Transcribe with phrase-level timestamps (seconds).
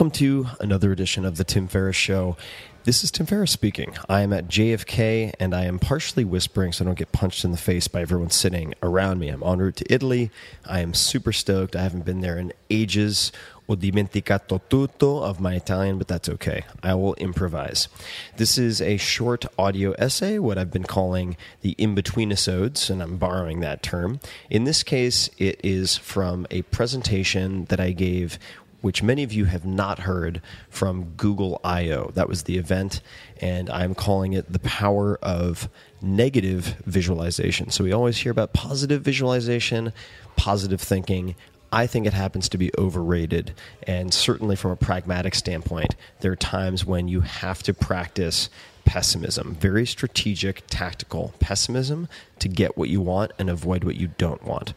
[0.00, 2.36] Welcome to another edition of the Tim Ferriss Show.
[2.84, 3.96] This is Tim Ferriss speaking.
[4.08, 7.50] I am at JFK and I am partially whispering so I don't get punched in
[7.50, 9.28] the face by everyone sitting around me.
[9.28, 10.30] I'm en route to Italy.
[10.64, 11.74] I am super stoked.
[11.74, 13.32] I haven't been there in ages.
[13.66, 16.64] Ho dimenticato tutto of my Italian, but that's okay.
[16.80, 17.88] I will improvise.
[18.36, 23.02] This is a short audio essay, what I've been calling the in between episodes, and
[23.02, 24.20] I'm borrowing that term.
[24.48, 28.38] In this case, it is from a presentation that I gave
[28.80, 30.40] which many of you have not heard
[30.70, 32.12] from Google I/O.
[32.14, 33.00] That was the event,
[33.40, 35.68] and I'm calling it the power of
[36.00, 37.70] negative visualization.
[37.70, 39.92] So we always hear about positive visualization,
[40.36, 41.34] positive thinking.
[41.70, 43.52] I think it happens to be overrated,
[43.86, 48.48] and certainly from a pragmatic standpoint, there are times when you have to practice
[48.86, 54.44] pessimism, very strategic, tactical pessimism to get what you want and avoid what you don't
[54.44, 54.72] want.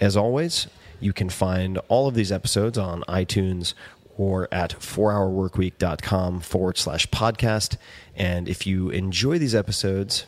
[0.00, 0.66] As always,
[1.00, 3.74] you can find all of these episodes on iTunes
[4.16, 7.76] or at 4hourworkweek.com forward slash podcast.
[8.14, 10.26] And if you enjoy these episodes,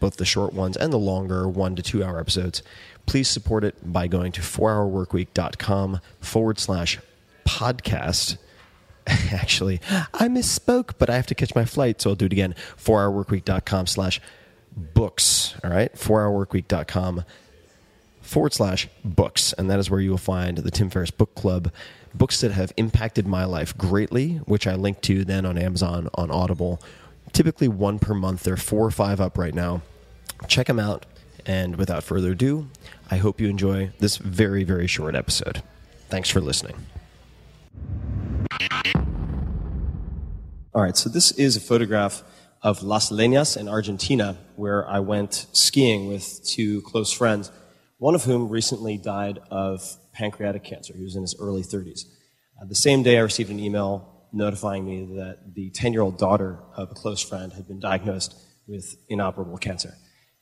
[0.00, 2.62] both the short ones and the longer one to two hour episodes,
[3.06, 6.98] please support it by going to 4hourworkweek.com forward slash
[7.44, 8.38] podcast.
[9.06, 9.80] Actually,
[10.14, 12.54] I misspoke, but I have to catch my flight, so I'll do it again.
[12.78, 14.20] 4hourworkweek.com slash
[14.74, 15.54] books.
[15.62, 17.24] All right, 4hourworkweek.com
[18.24, 19.52] forward slash books.
[19.52, 21.70] And that is where you will find the Tim Ferriss Book Club,
[22.14, 26.30] books that have impacted my life greatly, which I link to then on Amazon, on
[26.30, 26.80] Audible.
[27.32, 28.42] Typically one per month.
[28.42, 29.82] There are four or five up right now.
[30.48, 31.06] Check them out.
[31.46, 32.68] And without further ado,
[33.10, 35.62] I hope you enjoy this very, very short episode.
[36.08, 36.76] Thanks for listening.
[40.74, 42.24] All right, so this is a photograph
[42.62, 47.52] of Las Leñas in Argentina, where I went skiing with two close friends
[47.98, 50.94] one of whom recently died of pancreatic cancer.
[50.96, 52.04] He was in his early 30s.
[52.60, 56.18] Uh, the same day, I received an email notifying me that the 10 year old
[56.18, 58.34] daughter of a close friend had been diagnosed
[58.66, 59.94] with inoperable cancer.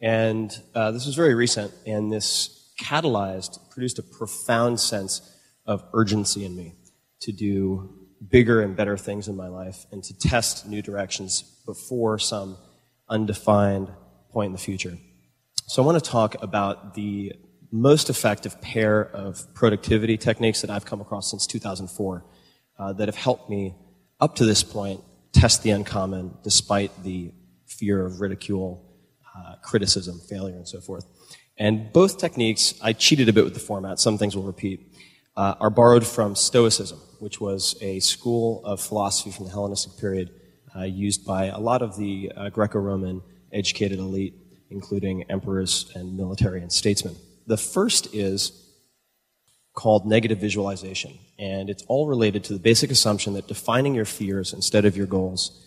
[0.00, 5.36] And uh, this was very recent, and this catalyzed, produced a profound sense
[5.66, 6.74] of urgency in me
[7.20, 7.94] to do
[8.30, 12.56] bigger and better things in my life and to test new directions before some
[13.08, 13.90] undefined
[14.30, 14.96] point in the future.
[15.70, 17.34] So I want to talk about the
[17.70, 22.24] most effective pair of productivity techniques that I've come across since 2004
[22.78, 23.74] uh, that have helped me
[24.18, 27.34] up to this point test the uncommon despite the
[27.66, 28.82] fear of ridicule,
[29.36, 31.04] uh, criticism, failure, and so forth.
[31.58, 34.96] And both techniques, I cheated a bit with the format, some things will repeat,
[35.36, 40.30] uh, are borrowed from Stoicism, which was a school of philosophy from the Hellenistic period
[40.74, 43.20] uh, used by a lot of the uh, Greco Roman
[43.52, 44.32] educated elite,
[44.70, 47.16] including emperors and military and statesmen.
[47.46, 48.52] The first is
[49.74, 54.52] called negative visualization, and it's all related to the basic assumption that defining your fears
[54.52, 55.64] instead of your goals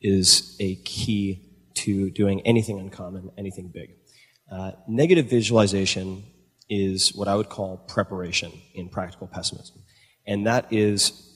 [0.00, 3.90] is a key to doing anything uncommon, anything big.
[4.50, 6.24] Uh, negative visualization
[6.68, 9.76] is what I would call preparation in practical pessimism.
[10.26, 11.30] And that is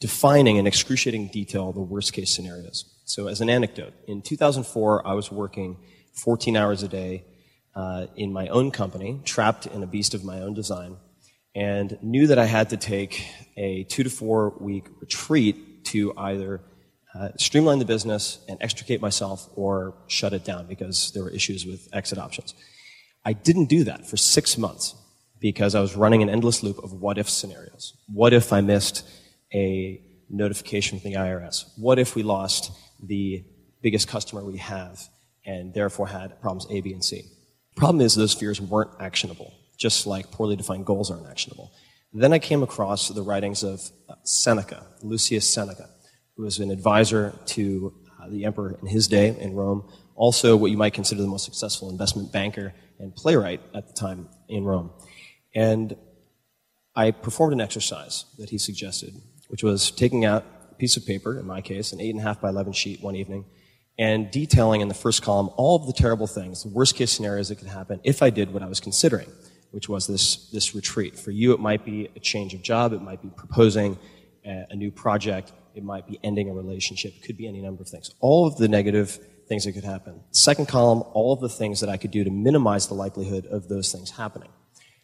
[0.00, 2.84] defining in excruciating detail the worst case scenarios.
[3.04, 5.78] So, as an anecdote, in 2004, I was working
[6.16, 7.24] 14 hours a day
[7.74, 10.96] uh, in my own company, trapped in a beast of my own design,
[11.54, 13.26] and knew that I had to take
[13.56, 16.60] a two to four week retreat to either
[17.14, 21.64] uh, streamline the business and extricate myself or shut it down because there were issues
[21.64, 22.54] with exit options.
[23.24, 24.94] I didn't do that for six months
[25.40, 27.94] because I was running an endless loop of what if scenarios.
[28.12, 29.08] What if I missed
[29.54, 31.64] a notification from the IRS?
[31.76, 32.70] What if we lost
[33.02, 33.44] the
[33.82, 35.08] biggest customer we have
[35.46, 37.24] and therefore had problems A, B, and C?
[37.76, 41.72] Problem is those fears weren't actionable, just like poorly defined goals aren't actionable.
[42.12, 43.82] Then I came across the writings of
[44.24, 45.88] Seneca, Lucius Seneca,
[46.36, 50.70] who was an advisor to uh, the emperor in his day in Rome, also what
[50.70, 54.90] you might consider the most successful investment banker and playwright at the time in Rome.
[55.54, 55.96] And
[56.94, 59.14] I performed an exercise that he suggested,
[59.48, 62.72] which was taking out a piece of paper, in my case, an 8.5 by 11
[62.72, 63.44] sheet one evening,
[63.98, 67.48] and detailing in the first column all of the terrible things, the worst case scenarios
[67.48, 69.28] that could happen if I did what I was considering,
[69.70, 71.18] which was this, this retreat.
[71.18, 73.98] For you, it might be a change of job, it might be proposing
[74.44, 77.82] a, a new project, it might be ending a relationship, it could be any number
[77.82, 78.10] of things.
[78.20, 80.20] All of the negative things that could happen.
[80.32, 83.68] Second column, all of the things that I could do to minimize the likelihood of
[83.68, 84.50] those things happening.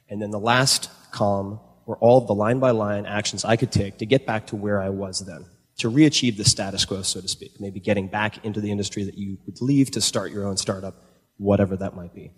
[0.08, 3.98] And then the last column were all the line by line actions I could take
[3.98, 5.46] to get back to where I was then,
[5.82, 7.60] to re-achieve the status quo, so to speak.
[7.60, 10.94] Maybe getting back into the industry that you would leave to start your own startup,
[11.38, 12.30] whatever that might be.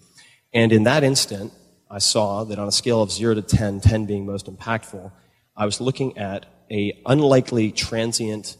[0.55, 1.53] And in that instant,
[1.91, 5.13] I saw that on a scale of 0 to 10, 10 being most impactful,
[5.55, 8.57] I was looking at a unlikely transient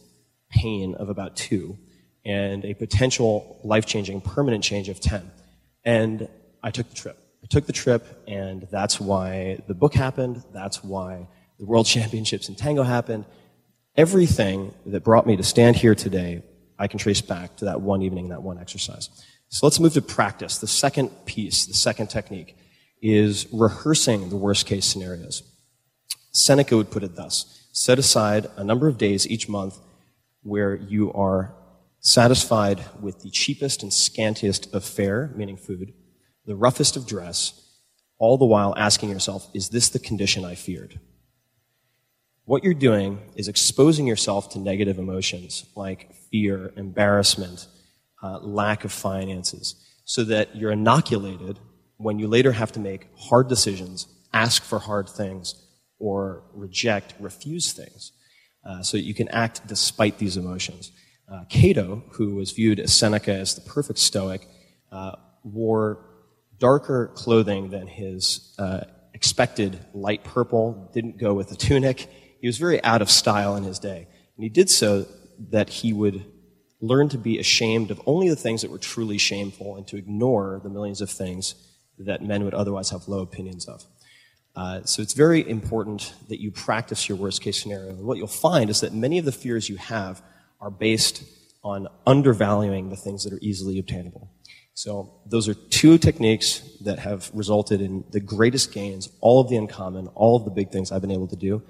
[0.51, 1.75] pain of about 2
[2.23, 5.31] and a potential life changing permanent change of 10.
[5.83, 6.29] And
[6.61, 7.17] I took the trip.
[7.43, 10.43] I took the trip, and that's why the book happened.
[10.53, 11.27] That's why
[11.57, 13.25] the World Championships in Tango happened.
[13.97, 16.43] Everything that brought me to stand here today,
[16.77, 19.09] I can trace back to that one evening, that one exercise.
[19.47, 20.57] So let's move to practice.
[20.57, 22.57] The second piece, the second technique,
[23.01, 25.43] is rehearsing the worst case scenarios.
[26.31, 29.77] Seneca would put it thus set aside a number of days each month
[30.43, 31.53] where you are
[31.99, 35.93] satisfied with the cheapest and scantiest of fare, meaning food,
[36.45, 37.61] the roughest of dress,
[38.17, 41.01] all the while asking yourself, is this the condition I feared?
[42.45, 47.67] What you're doing is exposing yourself to negative emotions like fear, embarrassment,
[48.21, 49.75] uh, lack of finances,
[50.05, 51.59] so that you're inoculated
[51.97, 55.55] when you later have to make hard decisions, ask for hard things,
[55.97, 58.11] or reject, refuse things,
[58.63, 60.91] uh, so that you can act despite these emotions.
[61.27, 64.47] Uh, Cato, who was viewed as Seneca as the perfect Stoic,
[64.91, 65.99] uh, wore
[66.59, 68.81] darker clothing than his uh,
[69.15, 72.07] expected light purple, didn't go with the tunic.
[72.41, 74.07] He was very out of style in his day.
[74.35, 75.05] And he did so
[75.51, 76.25] that he would
[76.81, 80.59] learn to be ashamed of only the things that were truly shameful and to ignore
[80.63, 81.55] the millions of things
[81.97, 83.83] that men would otherwise have low opinions of.
[84.55, 87.89] Uh, so it's very important that you practice your worst case scenario.
[87.89, 90.21] And what you'll find is that many of the fears you have
[90.61, 91.23] are based
[91.63, 94.31] on undervaluing the things that are easily obtainable.
[94.75, 99.55] So those are two techniques that have resulted in the greatest gains, all of the
[99.55, 101.63] uncommon, all of the big things I've been able to do.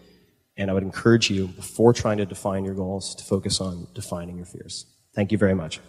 [0.58, 4.38] And I would encourage you, before trying to define your goals, to focus on defining
[4.38, 4.86] your fears.
[5.14, 5.80] Thank you very much.